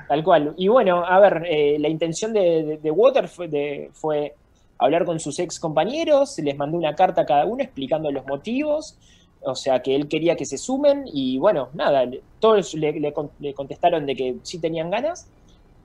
Tal 0.08 0.24
cual. 0.24 0.54
Y 0.58 0.68
bueno, 0.68 1.06
a 1.06 1.20
ver, 1.20 1.44
eh, 1.48 1.78
la 1.80 1.88
intención 1.90 2.34
de, 2.34 2.64
de- 2.64 2.78
de 2.78 2.92
Water 2.92 3.28
fue, 3.28 3.48
de- 3.48 3.90
fue 3.94 4.34
hablar 4.80 5.06
con 5.06 5.20
sus 5.20 5.38
ex 5.40 5.60
compañeros, 5.60 6.38
les 6.40 6.58
mandó 6.58 6.78
una 6.78 6.96
carta 6.96 7.22
a 7.22 7.26
cada 7.26 7.46
uno 7.46 7.64
explicando 7.64 8.12
los 8.12 8.26
motivos. 8.26 8.98
O 9.46 9.56
sea, 9.56 9.82
que 9.82 9.96
él 9.96 10.08
quería 10.08 10.36
que 10.36 10.46
se 10.46 10.58
sumen 10.58 11.04
y 11.06 11.38
bueno, 11.38 11.70
nada, 11.74 12.10
todos 12.40 12.74
le, 12.76 12.94
le 13.00 13.14
con- 13.14 13.32
le 13.40 13.54
contestaron 13.54 14.06
de 14.06 14.16
que 14.16 14.36
sí 14.44 14.60
tenían 14.60 14.90
ganas 14.90 15.28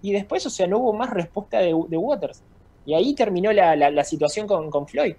y 0.02 0.12
después, 0.12 0.44
o 0.46 0.50
sea, 0.50 0.66
no 0.66 0.78
hubo 0.78 0.92
más 0.92 1.10
respuesta 1.10 1.58
de, 1.60 1.74
Waters. 1.74 2.44
Y 2.84 2.94
ahí 2.94 3.14
terminó 3.14 3.52
la, 3.52 3.76
la- 3.76 3.90
la 3.90 4.04
situación 4.04 4.46
con, 4.46 4.70
con 4.70 4.86
Floyd. 4.86 5.14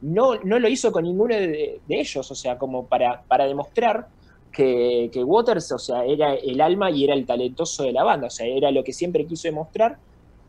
No, 0.00 0.34
no 0.44 0.58
lo 0.58 0.68
hizo 0.68 0.92
con 0.92 1.04
ninguno 1.04 1.34
de, 1.34 1.80
de 1.86 2.00
ellos, 2.00 2.30
o 2.30 2.34
sea, 2.34 2.58
como 2.58 2.86
para, 2.88 3.22
para 3.28 3.46
demostrar 3.46 4.06
que, 4.52 5.08
que 5.12 5.24
Waters, 5.24 5.72
o 5.72 5.78
sea, 5.78 6.04
era 6.04 6.34
el 6.34 6.60
alma 6.60 6.90
y 6.90 7.04
era 7.04 7.14
el 7.14 7.24
talentoso 7.26 7.84
de 7.84 7.92
la 7.92 8.04
banda, 8.04 8.26
o 8.26 8.30
sea, 8.30 8.46
era 8.46 8.70
lo 8.70 8.84
que 8.84 8.92
siempre 8.92 9.26
quiso 9.26 9.48
demostrar. 9.48 9.98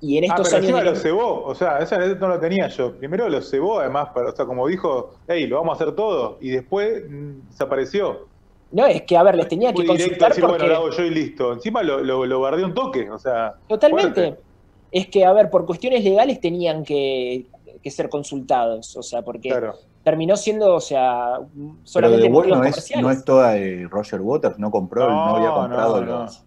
Y 0.01 0.17
en 0.17 0.25
Ah, 0.25 0.35
estos 0.35 0.49
pero 0.49 0.63
años... 0.63 0.79
de- 0.79 0.85
lo 0.85 0.95
cebó, 0.95 1.43
o 1.45 1.55
sea, 1.55 1.79
esa 1.79 1.97
no 1.97 2.27
lo 2.27 2.39
tenía 2.39 2.67
yo. 2.67 2.95
Primero 2.97 3.27
lo 3.29 3.41
cebó, 3.41 3.79
además, 3.79 4.09
para, 4.13 4.29
o 4.29 4.35
sea, 4.35 4.45
como 4.45 4.67
dijo, 4.67 5.15
hey, 5.27 5.47
lo 5.47 5.57
vamos 5.57 5.79
a 5.79 5.83
hacer 5.83 5.95
todo, 5.95 6.37
y 6.41 6.49
después 6.49 7.03
mm, 7.09 7.49
desapareció. 7.49 8.27
No, 8.71 8.85
es 8.85 9.03
que, 9.03 9.15
a 9.15 9.23
ver, 9.23 9.35
les 9.35 9.47
tenía 9.47 9.69
que 9.71 9.77
Muy 9.79 9.87
consultar 9.87 10.29
decir, 10.29 10.43
porque... 10.43 10.57
bueno, 10.59 10.73
lo 10.73 10.75
hago 10.79 10.89
yo 10.91 11.03
y 11.05 11.09
listo. 11.11 11.53
Encima 11.53 11.81
lo, 11.81 11.99
lo, 12.03 12.25
lo 12.25 12.41
bardeó 12.41 12.65
un 12.65 12.73
toque, 12.73 13.09
o 13.09 13.17
sea, 13.17 13.55
Totalmente. 13.67 14.13
fuerte. 14.25 14.43
Es 14.91 15.07
que, 15.07 15.23
a 15.25 15.33
ver, 15.33 15.49
por 15.49 15.65
cuestiones 15.65 16.03
legales 16.03 16.39
tenían 16.41 16.83
que, 16.83 17.47
que 17.81 17.91
ser 17.91 18.09
consultados, 18.09 18.95
o 18.97 19.03
sea, 19.03 19.21
porque 19.21 19.49
claro. 19.49 19.75
terminó 20.03 20.35
siendo, 20.35 20.75
o 20.75 20.79
sea, 20.81 21.37
Pero 21.39 21.79
solamente 21.83 22.27
The 22.27 22.33
Wall 22.33 22.33
motivos 22.33 22.57
no 22.59 22.63
es, 22.65 22.71
comerciales. 22.75 23.03
no 23.05 23.11
es 23.11 23.25
toda 23.25 23.51
de 23.51 23.87
Roger 23.89 24.21
Waters, 24.21 24.59
no 24.59 24.71
compró, 24.71 25.09
no, 25.09 25.15
No, 25.25 25.35
había 25.37 25.49
no, 25.49 25.55
comprado 25.55 26.01
no. 26.05 26.19
los, 26.23 26.43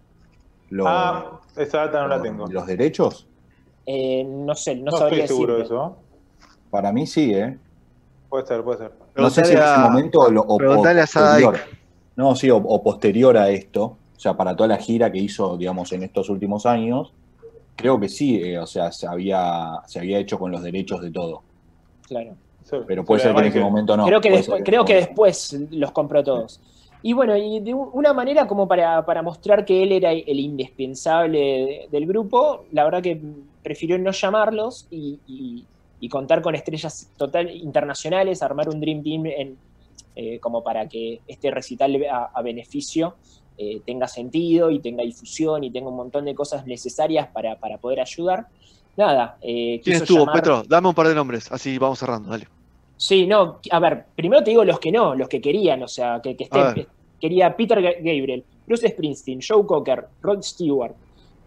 los, 0.69 0.87
Ah, 0.89 1.39
esa 1.55 1.79
data 1.85 2.01
no 2.03 2.07
la 2.09 2.21
tengo. 2.21 2.47
los 2.47 2.65
derechos. 2.67 3.27
Eh, 3.91 4.23
no 4.23 4.53
sé, 4.53 4.75
no, 4.75 4.91
No, 4.91 4.97
sabría 4.97 5.23
estoy 5.23 5.35
seguro 5.35 5.57
de 5.57 5.63
eso. 5.63 5.97
Para 6.69 6.91
mí 6.91 7.07
sí, 7.07 7.33
¿eh? 7.33 7.57
Puede 8.29 8.45
ser, 8.45 8.63
puede 8.63 8.77
ser. 8.77 8.91
No 9.15 9.31
sé 9.31 9.43
si 9.43 9.53
en 9.53 9.63
ese 9.63 9.77
momento 9.79 10.19
o, 10.19 10.25
o 10.25 10.55
a 10.55 10.75
posterior. 10.75 11.57
No, 12.15 12.35
sí, 12.35 12.51
o, 12.51 12.57
o 12.57 12.83
posterior 12.83 13.35
a 13.35 13.49
esto, 13.49 13.83
o 14.15 14.19
sea, 14.19 14.37
para 14.37 14.55
toda 14.55 14.67
la 14.67 14.77
gira 14.77 15.11
que 15.11 15.17
hizo, 15.17 15.57
digamos, 15.57 15.91
en 15.91 16.03
estos 16.03 16.29
últimos 16.29 16.67
años, 16.67 17.11
creo 17.75 17.99
que 17.99 18.09
sí, 18.09 18.39
eh, 18.43 18.59
o 18.59 18.67
sea, 18.67 18.91
se 18.91 19.07
había, 19.07 19.79
se 19.87 19.97
había 19.97 20.19
hecho 20.19 20.37
con 20.37 20.51
los 20.51 20.61
derechos 20.61 21.01
de 21.01 21.09
todo. 21.09 21.41
Claro. 22.07 22.35
Pero 22.85 23.03
puede 23.03 23.21
sí, 23.21 23.27
ser 23.27 23.33
que 23.33 23.41
en 23.41 23.47
ese 23.47 23.59
momento 23.59 23.97
no. 23.97 24.05
creo 24.05 24.21
que, 24.21 24.29
después, 24.29 24.61
creo 24.63 24.85
que 24.85 24.93
después 24.93 25.57
los 25.71 25.91
compró 25.91 26.23
todos. 26.23 26.61
Y 27.01 27.13
bueno, 27.13 27.35
y 27.37 27.61
de 27.61 27.73
un- 27.73 27.89
una 27.93 28.11
manera 28.13 28.45
como 28.47 28.67
para, 28.67 29.05
para 29.05 29.21
mostrar 29.21 29.63
que 29.63 29.83
él 29.83 29.91
era 29.93 30.11
el 30.11 30.39
indispensable 30.39 31.39
de- 31.39 31.87
del 31.89 32.05
grupo, 32.05 32.65
la 32.71 32.83
verdad 32.83 33.01
que 33.01 33.21
prefirió 33.63 33.97
no 33.97 34.11
llamarlos 34.11 34.87
y, 34.89 35.19
y- 35.25 35.65
y 36.01 36.09
contar 36.09 36.41
con 36.41 36.55
estrellas 36.55 37.11
total 37.17 37.49
internacionales, 37.51 38.41
armar 38.41 38.69
un 38.69 38.79
Dream 38.79 39.03
Team 39.03 39.25
en, 39.27 39.59
eh, 40.15 40.39
como 40.39 40.63
para 40.63 40.87
que 40.87 41.21
este 41.27 41.51
recital 41.51 41.95
a, 42.11 42.31
a 42.33 42.41
beneficio 42.41 43.17
eh, 43.57 43.81
tenga 43.85 44.07
sentido 44.07 44.71
y 44.71 44.79
tenga 44.79 45.03
difusión 45.03 45.63
y 45.63 45.71
tenga 45.71 45.89
un 45.89 45.97
montón 45.97 46.23
de 46.25 46.33
cosas 46.35 46.65
necesarias 46.65 47.29
para, 47.33 47.57
para 47.59 47.77
poder 47.77 47.99
ayudar. 47.99 48.47
Nada. 48.95 49.37
eh, 49.41 49.81
¿Quién 49.83 49.97
estuvo, 50.03 50.19
llamar- 50.25 50.35
Petro? 50.35 50.63
Dame 50.67 50.87
un 50.89 50.95
par 50.95 51.07
de 51.07 51.15
nombres, 51.15 51.51
así 51.51 51.77
vamos 51.77 51.99
cerrando, 51.99 52.29
dale. 52.29 52.47
Sí, 53.01 53.25
no, 53.25 53.61
a 53.71 53.79
ver, 53.79 54.07
primero 54.13 54.43
te 54.43 54.49
digo 54.51 54.65
los 54.65 54.77
que 54.77 54.91
no, 54.91 55.15
los 55.15 55.29
que 55.29 55.39
querían, 55.39 55.81
o 55.83 55.87
sea, 55.87 56.19
que, 56.21 56.35
que 56.35 56.43
esté- 56.43 56.59
A 56.59 56.73
ver. 56.73 56.87
quería 57.19 57.55
Peter 57.55 57.79
Ga- 57.79 57.95
Gabriel, 57.97 58.43
Bruce 58.67 58.89
Springsteen, 58.89 59.39
Joe 59.41 59.65
Cocker, 59.65 60.05
Rod 60.21 60.41
Stewart, 60.41 60.91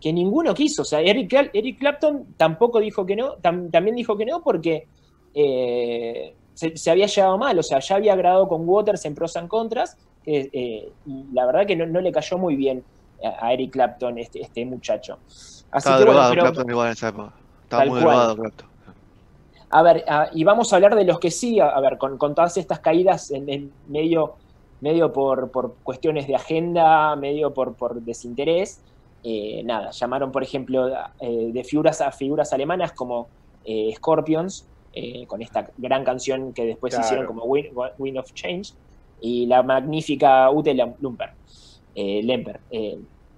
que 0.01 0.15
ninguno 0.15 0.55
quiso, 0.55 0.81
o 0.81 0.85
sea, 0.87 1.01
Eric, 1.03 1.51
Eric 1.53 1.79
Clapton 1.79 2.25
tampoco 2.39 2.81
dijo 2.81 3.05
que 3.05 3.17
no, 3.17 3.37
tam- 3.37 3.71
también 3.71 3.97
dijo 3.97 4.17
que 4.17 4.25
no 4.25 4.43
porque 4.43 4.87
eh, 5.35 6.35
se, 6.55 6.75
se 6.77 6.91
había 6.91 7.07
llevado 7.07 7.37
mal, 7.37 7.59
o 7.59 7.63
sea, 7.63 7.81
ya 7.81 7.97
había 7.97 8.17
grabado 8.17 8.49
con 8.49 8.67
Waters 8.67 9.05
en 9.05 9.15
pros 9.15 9.37
and 9.37 9.49
contras, 9.49 9.97
eh, 10.25 10.91
y 11.07 11.25
la 11.35 11.45
verdad 11.47 11.67
que 11.67 11.77
no, 11.77 11.85
no 11.87 12.01
le 12.01 12.13
cayó 12.13 12.39
muy 12.39 12.57
bien 12.57 12.83
a, 13.41 13.53
Eric 13.53 13.73
Clapton 13.73 14.19
este, 14.19 14.41
este 14.41 14.65
muchacho. 14.65 15.19
Así 15.29 15.65
Estaba 15.89 15.99
que 15.99 16.05
bueno, 16.05 16.13
drogado 16.13 16.31
pero- 16.33 16.43
Clapton 16.45 16.71
igual 16.71 16.87
en 16.89 16.93
esa 16.93 17.09
época. 17.09 17.33
Estaba 17.65 17.83
muy 17.85 17.91
cual. 17.91 18.03
drogado 18.03 18.37
Clapton. 18.37 18.69
A 19.75 19.83
ver, 19.83 20.05
a- 20.09 20.29
y 20.33 20.45
vamos 20.45 20.73
a 20.73 20.77
hablar 20.77 20.95
de 20.95 21.05
los 21.05 21.19
que 21.19 21.31
sí, 21.31 21.59
a, 21.61 21.69
a 21.71 21.81
ver, 21.81 21.97
con, 21.99 22.19
con 22.19 22.35
todas 22.35 22.57
estas 22.59 22.81
caídas 22.81 23.31
en, 23.31 23.49
en 23.49 23.75
medio, 23.87 24.37
medio 24.81 25.13
por, 25.13 25.51
por 25.51 25.79
cuestiones 25.83 26.27
de 26.27 26.35
agenda, 26.37 27.17
medio 27.17 27.55
por, 27.55 27.77
por 27.77 28.03
desinterés. 28.03 28.85
eh, 29.23 29.63
nada, 29.65 29.91
llamaron, 29.93 30.31
por 30.33 30.43
ejemplo, 30.43 30.89
eh, 31.21 31.53
de 31.53 31.65
figuras 31.65 32.01
a 32.01 32.13
figuras 32.13 32.53
alemanas 32.53 32.93
como 32.93 33.31
eh, 33.65 33.93
Scorpions, 33.97 34.69
con 35.27 35.41
esta 35.41 35.73
gran 35.79 36.05
canción 36.05 36.53
que 36.53 36.67
después 36.67 36.93
Claro. 36.93 37.07
hicieron 37.07 37.27
como 37.27 37.45
Wind, 37.45 37.69
Wind 37.99 38.19
of 38.19 38.31
Change, 38.35 38.75
y 39.21 39.47
la 39.47 39.63
magnífica 39.63 40.51
Ute 40.51 40.75
Lumper, 40.99 41.31
eh, 41.95 42.23
Lemper. 42.23 42.61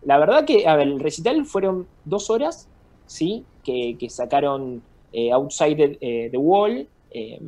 La 0.03 0.19
verdad 0.19 0.45
que, 0.45 0.67
a 0.67 0.75
ver, 0.77 0.89
el 0.89 0.99
recital 1.01 1.45
fueron 1.47 1.89
dos 2.03 2.29
horas, 2.31 2.71
¿sí? 3.07 3.47
Que, 3.63 3.97
que 3.99 4.11
sacaron 4.11 4.85
eh, 5.15 5.31
Outside 5.33 5.77
the, 5.77 5.99
eh, 6.01 6.29
the 6.31 6.37
Wall 6.37 6.89
eh, 7.11 7.39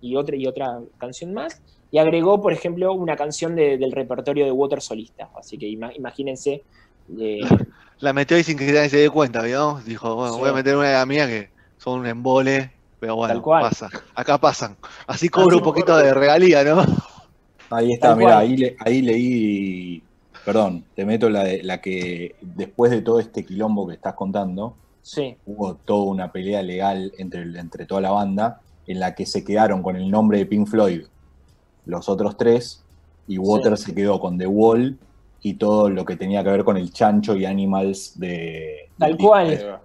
y, 0.00 0.16
otra, 0.16 0.36
y 0.36 0.46
otra 0.46 0.78
canción 0.98 1.32
más. 1.32 1.60
Y 1.90 1.98
agregó, 1.98 2.40
por 2.42 2.52
ejemplo, 2.52 2.92
una 2.92 3.16
canción 3.16 3.54
de- 3.56 3.78
del 3.78 3.92
repertorio 3.92 4.44
de 4.44 4.52
Water 4.52 4.80
solista. 4.82 5.30
Así 5.34 5.56
que 5.58 5.66
ima- 5.66 5.92
imagínense. 5.96 6.66
eh, 7.18 7.40
La 8.00 8.12
metió 8.12 8.36
ahí 8.36 8.42
sin 8.44 8.58
que 8.58 8.66
nadie 8.66 8.90
se 8.90 8.98
dé 8.98 9.08
cuenta, 9.08 9.40
¿vio? 9.42 9.80
Dijo, 9.86 10.14
bueno, 10.14 10.34
Sí. 10.34 10.40
voy 10.40 10.50
a 10.50 10.52
meter 10.52 10.76
una 10.76 10.88
de 10.88 10.92
las 10.94 11.06
mías 11.06 11.28
que 11.28 11.48
son 11.78 12.00
un 12.00 12.06
embole, 12.06 12.72
pero 12.98 13.16
bueno, 13.16 13.32
Tal 13.34 13.42
cual. 13.42 13.62
pasa. 13.62 13.88
Acá 14.14 14.36
pasan. 14.38 14.76
Así 15.06 15.30
cobro 15.30 15.48
Así 15.48 15.56
un 15.56 15.62
poquito 15.62 15.96
de 15.96 16.12
regalía, 16.12 16.62
¿no? 16.64 16.84
Ahí 17.70 17.92
está, 17.92 18.14
mira, 18.14 18.38
ahí, 18.38 18.56
le- 18.56 18.76
ahí 18.84 19.00
leí, 19.02 20.02
perdón, 20.44 20.84
te 20.94 21.04
meto 21.06 21.30
la, 21.30 21.44
de- 21.44 21.62
la 21.62 21.80
que 21.80 22.36
después 22.42 22.90
de 22.90 23.00
todo 23.02 23.18
este 23.18 23.44
quilombo 23.44 23.86
que 23.88 23.94
estás 23.94 24.14
contando, 24.14 24.76
sí, 25.06 25.36
hubo 25.46 25.76
toda 25.76 26.02
una 26.10 26.32
pelea 26.32 26.62
legal 26.62 27.12
entre, 27.18 27.42
el- 27.42 27.56
entre 27.56 27.86
toda 27.86 28.00
la 28.00 28.10
banda 28.10 28.60
en 28.88 28.98
la 28.98 29.14
que 29.14 29.24
se 29.24 29.44
quedaron 29.44 29.80
con 29.82 29.94
el 29.94 30.10
nombre 30.10 30.38
de 30.38 30.46
Pink 30.46 30.66
Floyd 30.66 31.02
los 31.84 32.08
otros 32.08 32.36
tres 32.36 32.82
y 33.28 33.38
Waters 33.38 33.82
se 33.82 33.94
quedó 33.94 34.18
con 34.18 34.36
The 34.36 34.46
Wall 34.48 34.98
y 35.42 35.54
todo 35.54 35.88
lo 35.90 36.04
que 36.04 36.16
tenía 36.16 36.42
que 36.42 36.50
ver 36.50 36.64
con 36.64 36.76
el 36.76 36.92
chancho 36.92 37.36
y 37.36 37.44
Animals 37.44 38.18
de... 38.18 38.88
Tal 38.98 39.16
cual. 39.16 39.78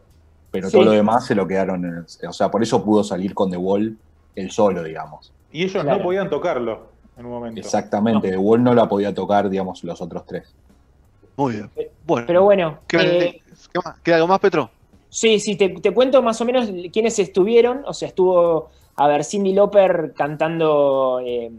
Pero 0.49 0.67
Sí. 0.67 0.73
todo 0.73 0.85
lo 0.85 0.91
demás 0.91 1.25
se 1.27 1.35
lo 1.35 1.47
quedaron 1.47 1.85
en 1.85 1.97
el- 1.97 2.27
O 2.27 2.33
sea, 2.33 2.49
por 2.49 2.63
eso 2.63 2.83
pudo 2.83 3.03
salir 3.03 3.35
con 3.35 3.51
The 3.51 3.57
Wall 3.57 3.95
él 4.35 4.49
solo, 4.49 4.81
digamos. 4.83 5.31
Y 5.51 5.63
ellos 5.63 5.83
Claro. 5.83 5.97
no 5.99 6.03
podían 6.03 6.29
tocarlo 6.31 6.87
en 7.17 7.25
un 7.25 7.31
momento. 7.31 7.59
Exactamente, 7.61 8.29
The 8.31 8.37
Wall 8.37 8.63
no 8.63 8.73
la 8.73 8.89
podía 8.89 9.13
tocar, 9.13 9.47
digamos, 9.49 9.83
los 9.83 10.01
otros 10.01 10.25
tres. 10.25 10.51
Muy 11.37 11.53
bien. 11.53 11.69
Bueno, 12.05 12.25
pero 12.27 12.43
bueno. 12.43 12.79
¿qué, 12.87 12.97
eh, 12.97 13.41
qué 13.71 13.79
más? 13.85 13.99
¿Queda 13.99 14.15
algo 14.15 14.27
más, 14.27 14.39
Petro? 14.39 14.69
Sí, 15.11 15.41
sí, 15.41 15.57
te, 15.57 15.93
cuento 15.93 16.21
más 16.21 16.39
o 16.39 16.45
menos 16.45 16.71
quiénes 16.93 17.19
estuvieron. 17.19 17.83
O 17.85 17.93
sea, 17.93 18.07
estuvo, 18.07 18.69
a 18.95 19.07
ver, 19.09 19.25
Cindy 19.25 19.51
Lauper 19.53 20.13
cantando 20.15 21.19
eh, 21.25 21.51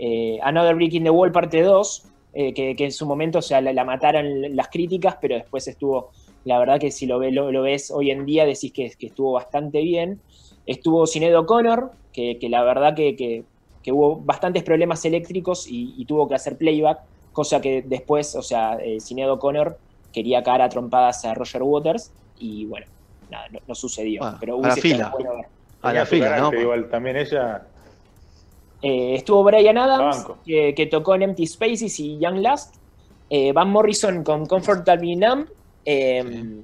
eh, 0.00 0.40
Another 0.42 0.74
Brick 0.74 0.94
in 0.94 1.04
the 1.04 1.10
Wall 1.10 1.30
parte 1.30 1.62
2, 1.62 2.04
eh, 2.32 2.52
que, 2.52 2.74
en 2.76 2.90
su 2.90 3.06
momento, 3.06 3.38
o 3.38 3.42
sea, 3.42 3.60
la, 3.60 3.84
mataron 3.84 4.56
las 4.56 4.66
críticas, 4.66 5.16
pero 5.20 5.36
después 5.36 5.68
estuvo, 5.68 6.10
la 6.44 6.58
verdad 6.58 6.80
que 6.80 6.90
si 6.90 7.06
lo, 7.06 7.20
ve- 7.20 7.30
lo, 7.30 7.62
ves 7.62 7.92
hoy 7.92 8.10
en 8.10 8.26
día, 8.26 8.44
decís 8.44 8.72
que, 8.72 8.92
estuvo 8.98 9.30
bastante 9.30 9.80
bien. 9.82 10.20
Estuvo 10.66 11.06
Sinead 11.06 11.38
O'Connor, 11.38 11.92
que, 12.12 12.40
que 12.40 12.48
la 12.48 12.64
verdad 12.64 12.96
que, 12.96 13.44
hubo 13.92 14.16
bastantes 14.16 14.64
problemas 14.64 15.04
eléctricos 15.04 15.66
y, 15.68 16.04
tuvo 16.06 16.26
que 16.28 16.34
hacer 16.34 16.58
playback, 16.58 16.98
cosa 17.32 17.60
que 17.60 17.82
después, 17.82 18.34
o 18.34 18.42
sea, 18.42 18.76
Sinead 18.98 19.30
O'Connor 19.30 19.78
quería 20.12 20.42
caer 20.42 20.62
a 20.62 20.68
trompadas 20.68 21.24
a 21.24 21.34
Roger 21.34 21.62
Waters 21.62 22.10
y 22.38 22.66
bueno, 22.66 22.86
nada, 23.30 23.46
no, 23.50 23.60
no 23.66 23.74
sucedió. 23.74 24.20
Bueno, 24.20 24.36
pero 24.40 24.64
a 24.64 24.68
la 24.68 24.76
fila. 24.76 25.08
bueno. 25.10 25.30
A 25.82 25.92
la 25.92 26.06
fila, 26.06 26.38
¿no? 26.38 26.52
Igual 26.52 26.88
también 26.88 27.16
ella. 27.16 27.66
Eh, 28.80 29.14
estuvo 29.14 29.44
Brian 29.44 29.78
Adams, 29.78 30.26
que, 30.44 30.74
que 30.74 30.86
tocó 30.86 31.14
en 31.14 31.22
Empty 31.22 31.46
Spaces 31.46 32.00
y 32.00 32.18
Young 32.18 32.38
Last. 32.38 32.76
Eh, 33.30 33.52
Van 33.52 33.70
Morrison 33.70 34.22
con 34.22 34.46
Comfortably 34.46 35.16
Numb. 35.16 35.46
Eh, 35.84 36.60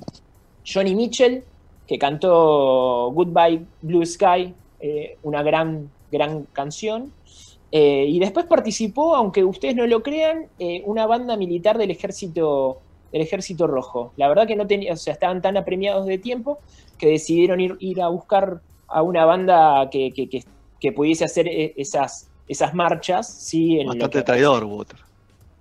Johnny 0.64 0.94
Mitchell, 0.94 1.42
que 1.86 1.98
cantó 1.98 3.10
Goodbye 3.12 3.64
Blue 3.82 4.04
Sky, 4.04 4.54
eh, 4.80 5.18
una 5.22 5.42
gran, 5.42 5.90
gran 6.10 6.44
canción. 6.52 7.12
Eh, 7.72 8.06
y 8.08 8.18
después 8.18 8.46
participó, 8.46 9.14
aunque 9.14 9.44
ustedes 9.44 9.76
no 9.76 9.86
lo 9.86 10.02
crean, 10.02 10.46
eh, 10.58 10.82
una 10.86 11.06
banda 11.06 11.36
militar 11.36 11.78
del 11.78 11.90
ejército, 11.90 12.80
del 13.12 13.22
ejército 13.22 13.66
rojo. 13.66 14.12
La 14.16 14.28
verdad 14.28 14.46
que 14.46 14.56
no 14.56 14.66
tenía, 14.66 14.92
o 14.92 14.96
sea, 14.96 15.12
estaban 15.14 15.40
tan 15.42 15.56
apremiados 15.56 16.06
de 16.06 16.18
tiempo 16.18 16.58
que 16.98 17.08
decidieron 17.08 17.60
ir, 17.60 17.76
ir 17.80 18.00
a 18.02 18.08
buscar 18.08 18.60
a 18.88 19.02
una 19.02 19.24
banda 19.24 19.88
que, 19.90 20.12
que- 20.12 20.28
que- 20.28 20.44
que 20.80 20.92
pudiese 20.92 21.24
hacer 21.24 21.46
eh, 21.48 21.74
esas, 21.76 22.28
esas 22.48 22.74
marchas, 22.74 23.28
sí, 23.28 23.80
en 23.80 23.88
Bastante 23.88 24.18
que- 24.18 24.24
traidor, 24.24 24.64
Water. 24.64 24.98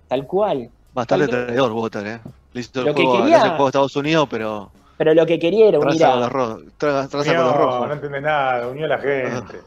tal 0.08 0.26
cual. 0.26 0.70
Bastante 0.94 1.28
Tal 1.28 1.46
traidor, 1.46 1.72
Water, 1.72 2.06
¿eh? 2.06 2.20
Le 2.52 2.60
hizo 2.62 2.80
el 2.80 2.86
Lo 2.86 2.94
que 2.94 3.02
le 3.04 3.10
quería- 3.12 3.36
hace 3.36 3.44
el 3.46 3.50
juego 3.52 3.64
a 3.66 3.68
Estados 3.68 3.96
Unidos, 3.96 4.28
pero 4.30 4.70
Pero 4.96 5.14
lo 5.14 5.24
que 5.26 5.38
quería 5.38 5.68
era 5.68 5.78
unir 5.78 5.96
traza 5.98 6.08
a, 6.08 6.12
con 6.12 6.20
los 6.20 6.32
rojos. 6.32 6.62
Tra- 6.78 7.08
traza 7.08 7.34
con 7.34 7.44
los 7.44 7.52
no 7.54 7.58
rojos. 7.58 7.90
entiende 7.92 8.20
nada, 8.20 8.66
unió 8.68 8.84
a 8.86 8.88
la 8.88 8.98
gente. 8.98 9.60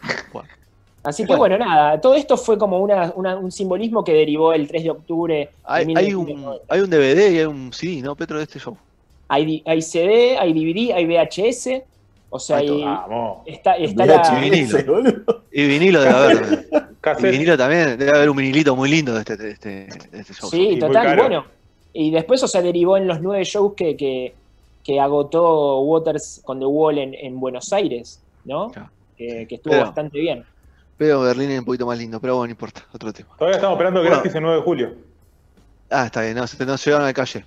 Bueno, 0.32 0.48
Así 1.08 1.24
que 1.26 1.34
bueno, 1.36 1.56
nada, 1.58 2.00
todo 2.00 2.14
esto 2.14 2.36
fue 2.36 2.58
como 2.58 2.78
una- 2.80 3.12
una- 3.16 3.36
un 3.36 3.50
simbolismo 3.50 4.04
que 4.04 4.12
derivó 4.12 4.52
el 4.52 4.68
3 4.68 4.84
de 4.84 4.90
octubre. 4.90 5.34
de 5.36 5.48
Hay, 5.64 5.80
hay, 5.82 5.86
1990. 5.86 6.50
un, 6.50 6.58
hay 6.68 6.80
un 6.80 6.90
DVD 6.90 7.30
y 7.32 7.38
hay 7.38 7.44
un 7.44 7.72
CD, 7.72 8.02
¿no, 8.02 8.14
Petro, 8.14 8.36
de 8.38 8.44
este 8.44 8.58
show? 8.58 8.76
Hay, 9.28 9.62
hay 9.66 9.82
CD, 9.82 10.36
hay 10.38 10.52
DVD, 10.52 10.92
hay 10.94 11.06
VHS. 11.06 11.82
O 12.30 12.38
sea, 12.38 12.58
Hay 12.58 12.84
está, 13.46 13.76
está 13.76 14.04
la. 14.06 14.40
vinilo. 14.40 14.78
boludo. 14.86 15.42
Y 15.50 15.66
vinilo 15.66 16.00
debe 16.02 16.14
haber 16.14 16.36
también. 17.00 17.26
Y 17.34 17.38
vinilo 17.38 17.56
también, 17.56 17.98
debe 17.98 18.10
haber 18.10 18.28
un 18.30 18.36
vinilito 18.36 18.76
muy 18.76 18.90
lindo 18.90 19.14
de 19.14 19.20
este, 19.20 19.36
de 19.38 19.50
este, 19.52 19.68
de 20.12 20.20
este 20.20 20.34
show. 20.34 20.50
Sí, 20.50 20.76
total, 20.78 21.16
bueno. 21.16 21.44
Y 21.94 22.10
después, 22.10 22.42
o 22.42 22.48
sea, 22.48 22.60
derivó 22.60 22.98
en 22.98 23.08
los 23.08 23.22
nueve 23.22 23.44
shows 23.44 23.72
que, 23.74 23.96
que, 23.96 24.34
que 24.84 25.00
agotó 25.00 25.80
Waters 25.80 26.42
con 26.44 26.58
The 26.58 26.66
Wall 26.66 26.98
en, 26.98 27.14
en 27.14 27.40
Buenos 27.40 27.72
Aires, 27.72 28.20
¿no? 28.44 28.68
Claro. 28.72 28.90
Que, 29.16 29.46
que 29.48 29.54
estuvo 29.56 29.72
Pero- 29.72 29.86
bastante 29.86 30.18
bien. 30.20 30.44
Pero 30.98 31.20
Berlín 31.22 31.50
es 31.52 31.58
un 31.60 31.64
poquito 31.64 31.86
más 31.86 31.96
lindo, 31.96 32.20
pero 32.20 32.34
bueno, 32.36 32.48
no 32.48 32.50
importa, 32.50 32.82
otro 32.92 33.12
tema. 33.12 33.30
Todavía 33.38 33.56
estamos 33.56 33.76
esperando 33.76 34.00
Bueno. 34.00 34.16
gratis 34.16 34.34
el 34.34 34.42
9 34.42 34.56
de 34.56 34.62
julio. 34.62 34.94
Ah, 35.90 36.06
está 36.06 36.20
bien, 36.22 36.34
no, 36.34 36.46
se- 36.46 36.66
no 36.66 36.76
llegaron 36.76 37.04
a 37.04 37.06
la 37.08 37.14
calle. 37.14 37.44